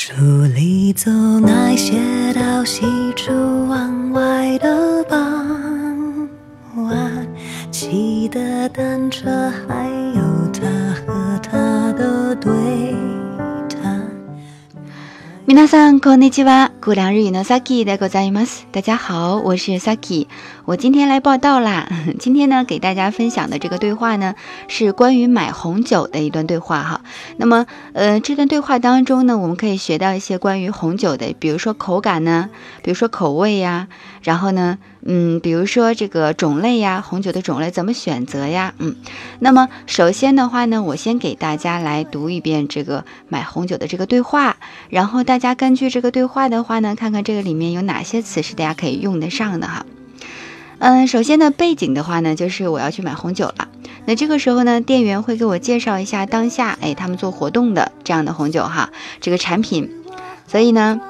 [0.00, 0.12] 书
[0.54, 1.94] 里总爱写
[2.34, 3.32] 到喜出
[3.68, 6.28] 望外的傍
[6.76, 7.26] 晚，
[7.70, 10.66] 骑的单车，还有他
[11.06, 12.50] 和她的对
[13.68, 14.10] 谈。
[15.46, 16.72] 皆さんこんにちは。
[16.80, 18.62] 古良日语の Saki でございます。
[18.72, 20.26] 大家好，我是 Saki。
[20.64, 21.86] 我今天来报道啦。
[22.18, 24.34] 今天呢，给大家分享的这个对话呢，
[24.66, 27.02] 是关于买红酒的一段对话哈。
[27.36, 32.48] 那么，呃，这段对话当中呢，我们可以学到一些关于红酒的，比如说口感呢，
[32.82, 33.88] 比如说口味呀，
[34.22, 38.96] 然后呢，嗯，比如说这个种类呀，红酒的种类怎么选择呀，嗯。
[39.40, 44.56] 那么，首先的话呢，我先给大家来读一遍这个买红酒的这个对话，
[44.88, 49.86] 然后大家根据这个对话的话 呢，看看这个里面有哪些词是大家可以用得上的哈。
[50.78, 53.68] 嗯，首先呢，背景的话呢，就是我要去买红酒了。
[54.04, 58.90] 那这个时候呢，店员会给我介绍一下当下，哎，他们做活动的这样的红酒哈，
[59.20, 59.90] 这个产品。
[60.46, 61.00] 所以呢，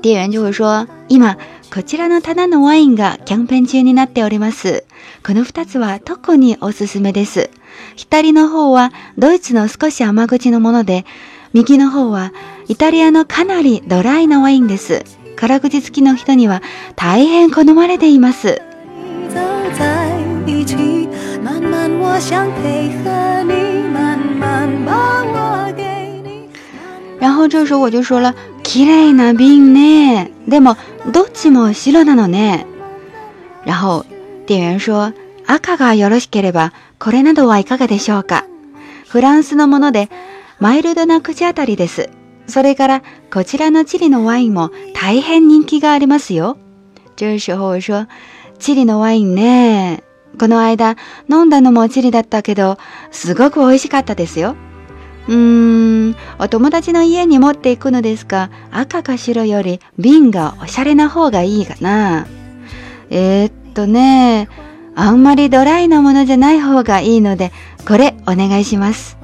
[0.00, 1.36] 店员就会说：今
[1.68, 4.84] こちらの棚のワインがキャンペーン中になっております。
[5.24, 7.50] この二つは特におすすめです。
[7.96, 11.04] 左の方はドイツの少し甘口のもので、
[11.52, 12.32] 右の方は
[12.71, 15.03] イタリアのかなりドライなワインです。
[15.35, 16.61] 辛口好きの人には
[16.95, 18.61] 大変好まれています。
[27.19, 28.33] 然后这时候我就说了，
[28.63, 30.31] 綺麗な瓶ね。
[30.47, 30.77] でも
[31.11, 32.65] どっちも白なのね。
[33.65, 34.05] 然后
[34.45, 35.11] 店员说，
[35.45, 38.45] 赤がよろしければこれなどはいかがでしょうか？
[39.09, 40.09] フランスのもので
[40.59, 42.09] マイルドな口当たりです。
[42.47, 46.57] それからこちらのチリのワインも大変人気がありますよ。
[47.15, 48.07] 这时候我说。
[48.59, 50.03] チリのワインね。
[50.39, 50.95] この間
[51.29, 52.77] 飲んだのもチリだったけど、
[53.11, 54.55] すごく美味しかったですよ。
[55.27, 62.27] うーん、お友達の家に持っていくのですが、赤か白より瓶がおしゃれな方がいいかな。
[63.09, 64.47] えー、っとね、
[64.95, 67.51] あんまりドライなものじゃない方がいいので、
[67.87, 69.17] これお願いします。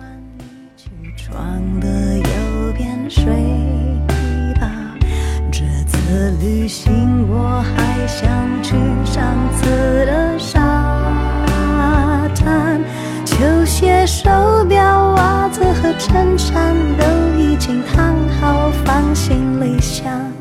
[6.06, 8.30] 这次旅行我还想
[8.62, 8.70] 去
[9.04, 9.66] 上次
[10.06, 12.80] 的沙滩，
[13.24, 14.30] 球鞋、手
[14.68, 17.04] 表、袜子和衬衫都
[17.36, 20.32] 已经烫好，放行李箱。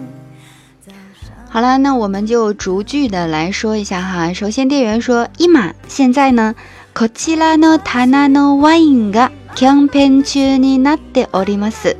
[1.50, 4.32] 好了，那我们就逐句的来说一下哈。
[4.34, 6.54] 首先，店员说：“一码，现在呢，
[6.94, 11.98] こちらの棚のワインがキャンペーン中になっております。”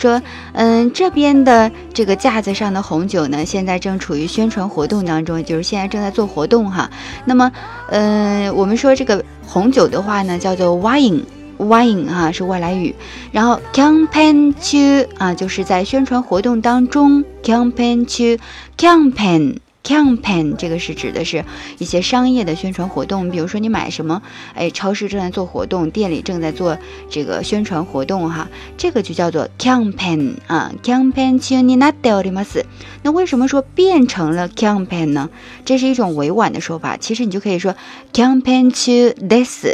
[0.00, 0.22] 说，
[0.52, 6.90] 嗯，这边的这个架子上的红酒呢，现在正处于宣传活动当中，就是现在正在做活动哈。
[7.26, 7.52] 那么，
[7.90, 12.94] 嗯，我们说这个红酒的话呢，叫做 wine，wine 哈是外来语。
[13.30, 18.42] 然后 campaign to 啊，就是在宣传活动当中，campaign to
[18.78, 19.56] campaign。
[19.83, 21.45] campaign 这个是指的是
[21.77, 24.23] 一些商业的宣传活动，比如说你买什么，
[24.55, 26.77] 哎，超市正在做活动，店里正在做
[27.09, 32.65] 这个宣传活动哈，这个就叫做 campaign 啊，campaign 中になっております。
[33.03, 35.29] 那为什么说变成了 campaign 呢？
[35.63, 37.75] 这是一种委婉的说法，其实你就可以说
[38.11, 39.67] campaign to this。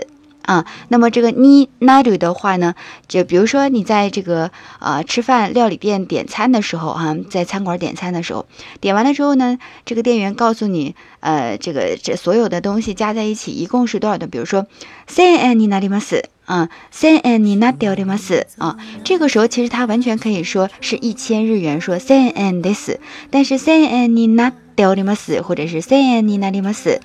[0.47, 2.75] 啊，那么这个你那里的话呢，
[3.09, 8.47] 就比如说你在这个呃吃饭料理店点餐的时候哈，在餐馆点餐的时候，
[8.81, 14.27] 点完了之后呢，这个店员告诉你，呃，这个这所有的东西加在一起一共是多少的？
[14.27, 14.67] 比如说
[15.07, 15.99] 三 n 你那里吗？
[15.99, 18.17] 是啊，三 n 你那掉的吗？
[18.17, 22.93] 是啊，这个时候其实它完全可以说是一千日元，说三 n this，
[23.31, 25.17] 但是三 n 你那掉的吗？
[25.17, 26.73] 是或者是三 n 你那里吗？
[26.73, 27.01] 是。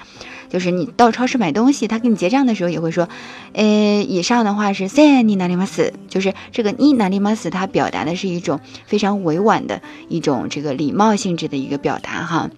[0.50, 3.08] 就是你到超市买东西，他给你结账的时候也会说，
[3.52, 12.50] 呃，以上的话是 say 你哪里 mas，就是这个你哪里 mas，它表达的是一种非常委婉的一种这个礼貌性质的一个表达哈。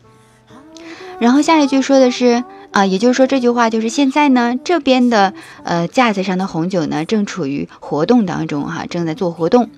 [1.20, 5.34] 然后下一句说的是啊，也就是说这句话就是现在呢这边的
[5.64, 9.68] 呃架子上的红酒呢正处于活动当中哈，正在做活动。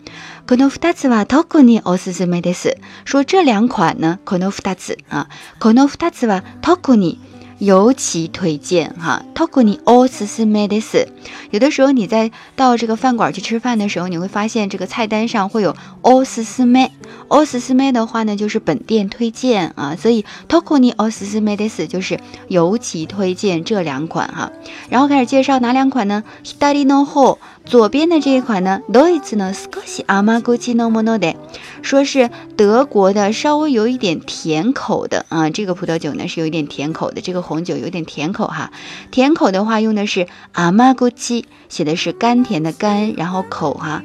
[0.46, 2.76] この二つは特におすすめです。
[3.04, 5.28] 说这两款呢，この二つ啊，
[5.58, 7.18] この二つは特に
[7.59, 11.07] 尤其推荐哈，tokuni o s s m e d s
[11.51, 16.91] 有的时候你在到这个饭馆去吃饭的时候，你会发现这个菜单上会有 o s s m e
[17.29, 22.19] o s s m e 的话呢，就是本店推荐啊，所以 tokuni o s s m e d s 就是
[22.49, 24.51] 尤其推荐这两款哈。
[24.89, 31.35] 然后开始介绍哪两款呢？hidari no ho 左边的这一款呢，doitsu no skoshi amaguchi no mono de，
[31.81, 37.45] 说是德国的，稍微有一点甜口的啊，这个葡萄酒呢是有一点甜口的，这个。
[37.45, 38.71] 红酒有点甜口哈，
[39.11, 44.01] 甜口的话用的是阿玛古奇，写的是甘甜的甘，然后口哈，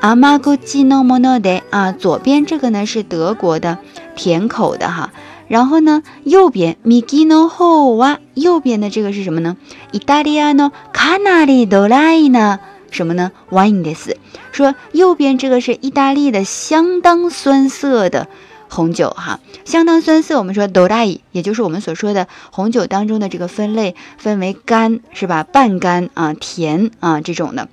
[0.00, 3.78] 阿玛古吉诺莫诺的啊，左边这个呢是德国的
[4.16, 5.12] 甜口的哈，
[5.46, 9.56] 然后呢右边米吉诺后哇，右边的这个是什么呢？
[9.92, 12.58] 意大利诺卡纳里多莱呢？
[12.92, 14.16] 什么呢？wine 的是
[14.52, 18.28] 说右边这个是意大利的相当酸涩的
[18.68, 20.38] 红酒哈，相当酸涩。
[20.38, 25.42] 我们说 d o r a 也就是我们所说的红酒当中的这个分类分为干是吧？
[25.42, 27.68] 半干啊，甜啊这种的，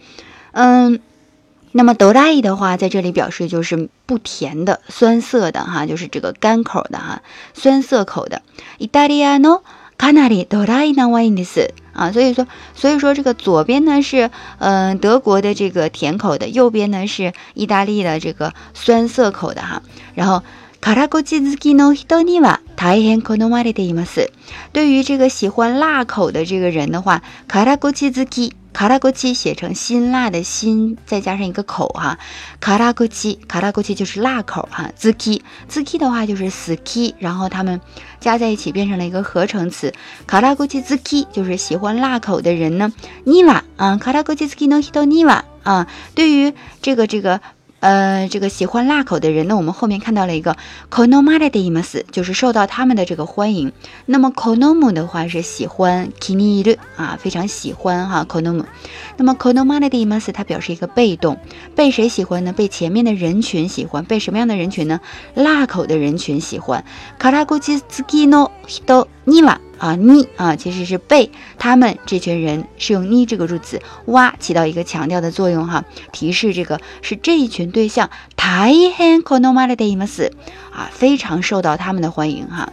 [0.54, 1.00] 嗯。
[1.72, 7.22] 那么德拉伊的话，在这里表示就是不甜的、酸涩的哈，就是这个干口的哈，
[7.54, 8.42] 酸涩口的。
[8.80, 9.64] 意大利诺
[9.96, 10.28] 卡纳
[11.99, 19.83] 里德拉伊那瓦因的斯啊，所以说，所以说这个左边呢是嗯德国的这个甜口的，右边呢是意大利的这个酸涩口的哈。
[20.15, 20.43] 然后
[20.81, 24.29] 卡拉古吉兹基诺希多尼瓦大変好まれています。
[24.73, 28.53] 对于这个喜欢辣口的这个人的话，卡拉古吉兹基。
[28.72, 32.18] 卡拉古奇写成辛辣的辛，再加上一个口哈。
[32.60, 34.92] 卡拉古奇，卡拉古奇就是辣口哈。
[34.96, 37.82] z ki z ki 的话就是死 ki，然后它们
[38.20, 39.94] 加在一起变成了一个合成词。
[40.26, 42.94] 卡拉古奇 z ki 就是喜欢辣口的人呢。
[43.26, 47.42] 尼瓦啊，卡拉古奇 ski no hito 尼瓦啊，对于这个这个。
[47.80, 50.58] 呃，这个喜欢辣口的人呢，我们后面看到了一个
[50.92, 53.72] konomare de imas，就是受到他们的这个欢迎。
[54.06, 58.66] 那么 konomu 的话是喜欢，kiniru 啊，非常喜欢哈 konomu。
[59.16, 61.38] 那么 konomare de imas 它表示一个被动，
[61.76, 62.52] 被谁喜欢呢？
[62.52, 65.00] 被前面的人群喜欢，被什么样的人群呢？
[65.34, 66.84] 辣口的人群喜欢。
[67.18, 69.58] karaguchi tsuki no hito niwa。
[69.79, 80.31] 啊，你啊，其实是被他们这群人是用你这个助词哇起到一个强调的作用哈，提示这个是这一群对象大変好まれています
[80.73, 82.73] 啊，非常受到他们的欢迎哈。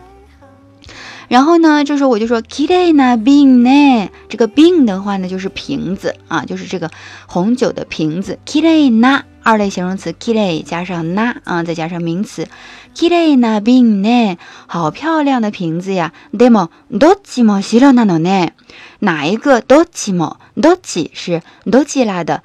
[1.27, 6.91] 然后呢，这时候我就说きれいな瓶ね，这个瓶的话呢就是瓶子啊，就是这个
[7.25, 8.37] 红酒的瓶子。
[8.45, 12.47] きれいな 二类形容词きれい加上な啊，再加上名词。
[12.93, 14.37] きれいな瓶ね，
[14.67, 16.13] 好漂亮的瓶子呀。
[16.33, 18.55] でもどっちも白なのね。
[19.01, 22.43] 哪一个どっちもどっち是どちら的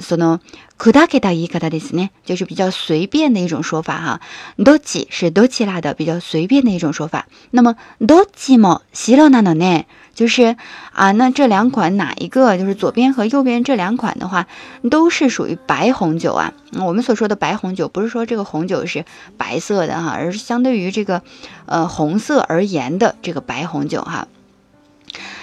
[0.00, 0.40] その
[0.82, 4.20] 砕けた言い方ですね，就是比较随便的一种说法哈。
[4.56, 7.26] どっち是どちら的比较随便的一种说法。
[7.50, 9.86] 那么どっちも白なのね。
[10.14, 10.56] 就是
[10.92, 12.58] 啊，那这两款哪一个？
[12.58, 14.48] 就是左边和右边这两款的话，
[14.90, 16.54] 都是属于白红酒啊。
[16.74, 19.04] 我们所说的白红酒，不是说这个红酒是
[19.36, 21.22] 白色的哈，而是相对于这个
[21.66, 24.26] 呃红色而言的这个白红酒哈。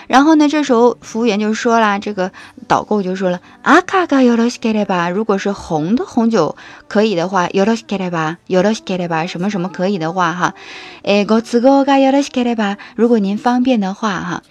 [0.09, 2.31] 然后呢，这时候服务员就说了，这个
[2.67, 5.09] 导购就说了，阿卡卡有了西给了吧？
[5.09, 6.55] 如果是红的红酒
[6.87, 8.37] 可以的话，有了西给了吧？
[8.47, 9.25] 有了西给了吧？
[9.25, 10.53] 什么什么可以的话哈？
[11.03, 14.43] 哎，ご都合がよろしければ，如果您方便的话哈，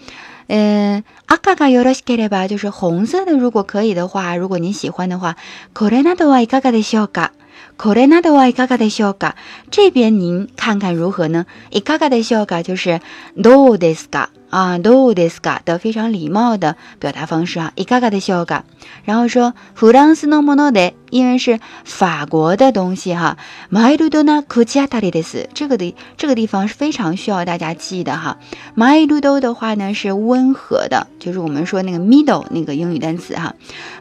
[0.47, 2.47] 嗯，阿卡卡有了西给了吧？
[2.47, 5.37] 就是红色的，如果可以的话，如果您喜欢的话，
[5.75, 7.31] これなどはいかがでしょうか？
[7.77, 9.35] これなどはいかがでしょうか？
[9.71, 11.47] 这边您看看如何呢？
[11.73, 12.63] いかがでしょうか？
[12.63, 13.01] 就是
[13.37, 14.29] どうですか？
[14.51, 18.63] 啊，do this ga 的非常礼貌的表达方式啊，いかがでしょうか？
[19.05, 23.37] 然后说フランスのもので，因为是法国的东西哈。
[23.71, 25.49] マイルドな口当たりです。
[25.55, 28.39] 这个的这个地方是非常需要大家记的哈。
[28.77, 33.55] マイルド的话呢是温和的，就是我们说那个 middle 那个英语单词哈。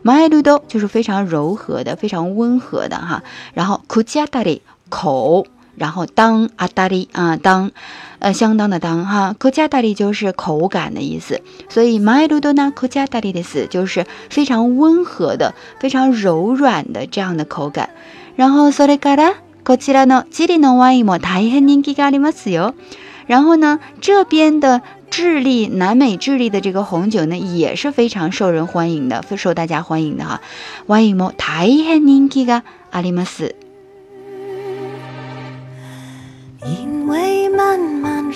[0.04, 3.24] マイルド就是非常柔和的，非常温和的哈。
[3.56, 5.46] 然后口当たり口。
[5.78, 7.72] 然后当阿达里啊当，
[8.20, 17.90] 呃相当的当哈，口加达里就是口感的意思，所以マイルドな口加达里的思就是非常温和的、非常柔软的这样的口感。
[18.36, 19.34] 然后それから
[19.64, 22.76] こちらのチリのワインも大変人気がありますよ。
[23.26, 30.42] 然后呢，这边的智利南美智利的这个红酒呢也是非常受人欢迎的，受大家欢迎的哈。
[30.88, 33.56] ワインも大変人気があります。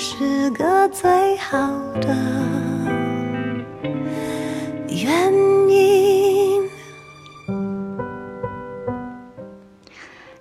[0.05, 1.57] 是个最好
[2.01, 2.09] 的
[4.89, 5.33] 原
[5.69, 6.69] 因。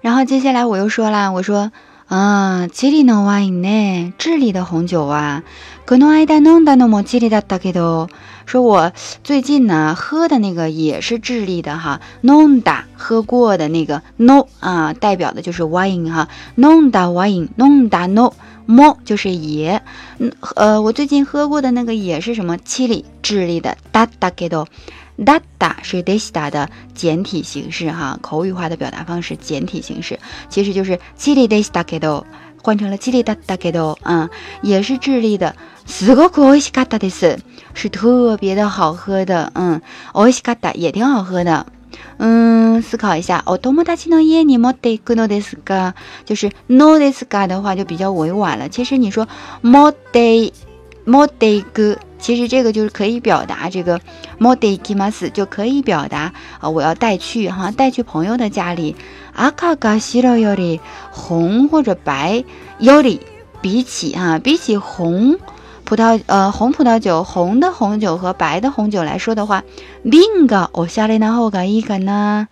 [0.02, 1.72] 然后接下来我又说了，我说
[2.11, 5.43] 啊，チリのワインね，智利的红酒啊，
[5.87, 8.09] この間飲んだのもチリだったけど。
[8.47, 8.93] 说我
[9.25, 19.83] 最近呢喝的那个也是智利的哈，nonda 喝过的那个 no 啊，代表的就是 wine 哈，nonda wine，nonda no，mo 就是也，
[20.55, 22.57] 呃，我最近喝过的那个也是什么？
[22.57, 23.77] 七里智利的
[25.21, 30.19] dada gedo，dada 是 desta 的简体形式哈，口语化的表达方式简体形式，
[30.49, 32.25] 其实就是七里 desta gedo。
[32.63, 34.29] 换成了チリダダゲド，嗯，
[34.61, 35.55] 也是智利的。
[35.87, 37.39] すごく美味しかったです，
[37.75, 39.81] 是特别的好喝的，嗯，
[40.13, 41.65] 美味しかった也挺好喝的。
[42.19, 43.45] 嗯，思考一下。
[43.47, 45.95] お友達の家に持っていくのですか？
[46.25, 48.69] 就是のですか的话就比较委婉了。
[48.69, 49.29] 其实你说
[49.63, 50.53] 持って
[51.05, 54.01] 持っていく，其实这个就是可以表达这个
[54.39, 58.97] 持っていきます，就可以表达啊，我要带去哈，带去朋友的家里。
[59.35, 60.81] 赤が白より
[61.13, 62.45] 红或者白
[62.81, 63.21] より
[63.61, 65.39] 比起啊，比起红。
[65.85, 69.63] 葡萄呃红葡萄酒，红的红酒和白的红酒来说的话，
[70.03, 72.49] 瓶がおしゃれな方がいいかな。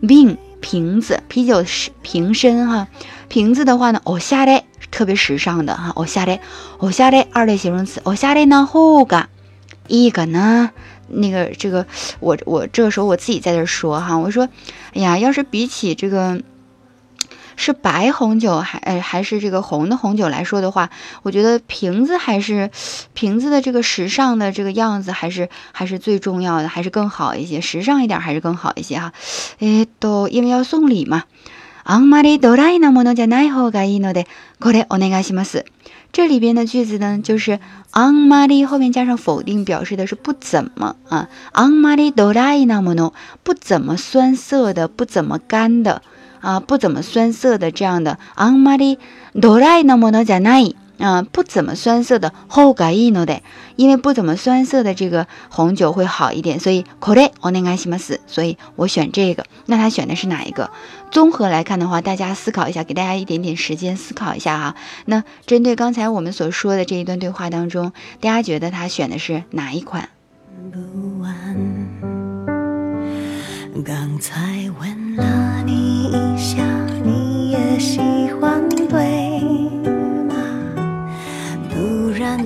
[0.00, 2.86] 瓶瓶子啤酒是瓶身哈，
[3.32, 6.40] 瓶子的话呢，おしゃれ特别时尚的哈，おしゃれ
[6.78, 9.28] おしゃれ二类形容词，おしゃれな方が
[9.88, 10.70] いいかな。
[11.10, 11.86] 那个这个
[12.20, 14.48] 我我这个时候我自己在这说哈，我说，
[14.94, 16.40] 哎呀，要是比起这个。
[17.60, 20.90] 是白红酒还呃还是这个红的红酒来说的话，
[21.24, 22.70] 我觉得瓶子还是
[23.14, 29.12] 瓶子的这个时尚的这个样子还是还是最重要的，还是更好一些，时尚一点还是更好一些哈。
[29.58, 31.24] 哎，都因为要送礼嘛。
[31.84, 34.26] あんまりドライなものじゃない方がいいので、
[34.60, 35.64] これお願いします。
[36.12, 37.60] 这里边的句子呢，就是
[37.92, 41.28] あんまり后面加上否定，表示的是不怎么啊。
[41.52, 43.12] あんまりドライなもの，
[43.44, 46.02] 不怎么酸涩的，不怎么干的。
[46.40, 48.98] 啊，不怎么酸涩的这样的，あんまり
[49.34, 50.76] ドライなものじゃない。
[50.98, 53.40] 啊，不怎么酸涩的方がいいので，
[53.76, 58.18] 因为不怎么酸涩的这个红酒会好一点，所以これお願いします。
[58.26, 59.44] 所以我选这个。
[59.66, 60.70] 那他选的是哪一个？
[61.12, 64.74] 综合来看的话，大家思考一下，给大家一点点时间思考一下哈。
[65.04, 70.08] 那针对刚才我们所说的这一段对话当中，大家觉得他选的是哪一款？
[73.84, 74.51] 刚才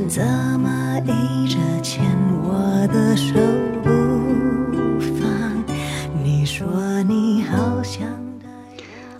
[0.08, 0.24] 怎
[0.62, 2.06] 么一直牵
[2.42, 3.34] 我的手
[3.84, 5.64] 不放？
[6.24, 8.26] 你说你好想。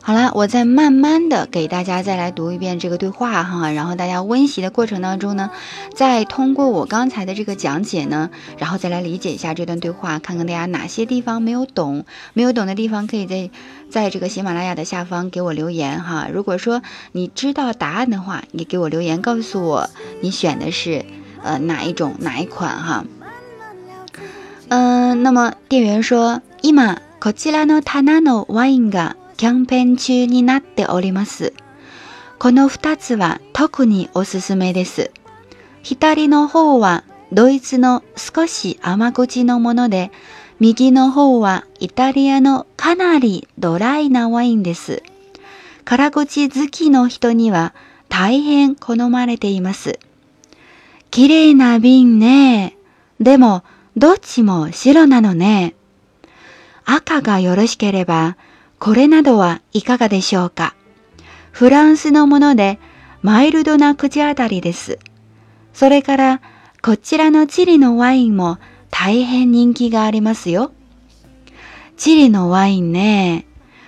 [0.07, 5.53] 好了，我再慢慢的给大家再来读一遍这个对话哈，然后大家温习的过程当中呢，
[5.95, 8.29] 再通过我刚才的这个讲解呢，
[8.59, 13.51] 然后再来理解一下这段对话，看看大家哪些地方没有懂，没有懂的地方可以在
[13.91, 16.27] 在这个喜马拉雅的下方给我留言哈。
[16.33, 16.83] 如果说
[17.13, 19.89] 你知道答案的话，你给我留言告诉我
[20.21, 21.05] 你选的是
[21.45, 23.05] 呃哪一种哪一款哈。
[24.69, 26.75] 嗯，那么店员说，今
[27.21, 31.54] こちらの棚のワインが キャンペーン中になっております。
[32.40, 35.12] この二つは特におすすめです。
[35.84, 40.12] 左の方はドイツの少し甘口のもので、
[40.60, 45.04] 右の方はイタリアのかなりドライなワインです。
[45.86, 47.76] 辛口好きの人には
[48.10, 50.00] 大変好まれています。
[51.12, 52.76] 綺麗な瓶ね。
[53.20, 53.64] でも、
[53.96, 55.76] どっちも白なのね。
[56.86, 58.36] 赤がよろしければ、
[58.80, 60.76] これなどはいかがでしょうか？
[61.52, 62.80] フランスのもので
[63.22, 65.00] マイルドな口当たりです。
[65.74, 66.42] それから
[66.82, 70.72] こちらのチリのワインも大変人気がありますよ。
[71.98, 73.46] チリのワインね。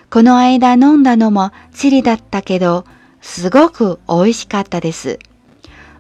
[0.09, 2.83] この間飲んだのもチリだったけど、
[3.21, 5.19] すごく美味しかったです。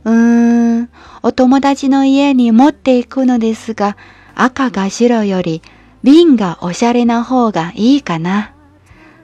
[0.03, 0.89] うーん、
[1.21, 3.97] お友達の家に持っていくのですが、
[4.33, 5.61] 赤が白より
[6.01, 8.53] 瓶がおしゃれな方がいいかな。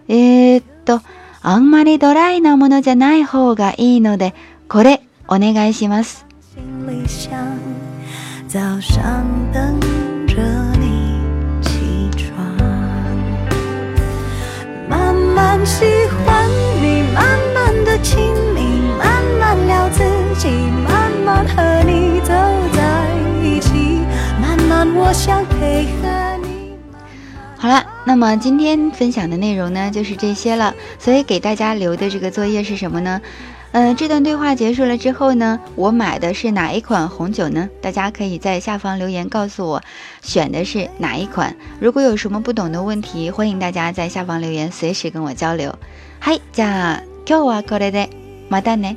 [0.07, 1.01] えー、っと、
[1.41, 4.33] あんまりドライなものじゃない方がいいので、
[4.67, 6.25] これお願いします。
[14.87, 16.47] 慢慢喜欢
[16.79, 17.19] 你，慢
[17.55, 18.64] 慢的亲密，
[28.04, 30.74] 那么今天分享的内容呢，就是这些了。
[30.98, 33.20] 所以给大家留的这个作业是什么呢？
[33.72, 37.68] 嗯，这段对话结束了之后呢，我买的是哪一款红酒呢？
[37.80, 39.82] 大家可以在下方留言告诉我，
[40.22, 41.54] 选的是哪一款。
[41.78, 45.72] 如果有什么不懂的问题，欢迎大家在下方留言，随时跟我交流。
[46.20, 48.08] 嗨，じゃあ今日はこれで
[48.48, 48.96] またね。